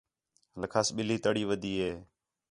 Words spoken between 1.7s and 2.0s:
ہِے